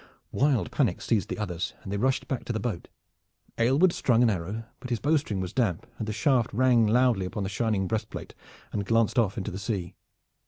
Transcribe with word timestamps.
Wild 0.31 0.71
panic 0.71 0.99
seized 0.99 1.29
the 1.29 1.37
others, 1.37 1.75
and 1.83 1.91
they 1.91 1.97
rushed 1.97 2.27
back 2.27 2.43
to 2.45 2.53
the 2.53 2.59
boat. 2.59 2.87
Aylward 3.59 3.93
strung 3.93 4.23
an 4.23 4.31
arrow, 4.31 4.63
but 4.79 4.89
his 4.89 4.99
bowstring 4.99 5.39
was 5.39 5.53
damp 5.53 5.85
and 5.99 6.07
the 6.07 6.11
shaft 6.11 6.51
rang 6.53 6.87
loudly 6.87 7.27
upon 7.27 7.43
the 7.43 7.49
shining 7.49 7.85
breast 7.87 8.09
plate 8.09 8.33
and 8.71 8.83
glanced 8.87 9.19
off 9.19 9.37
into 9.37 9.51
the 9.51 9.59
sea. 9.59 9.93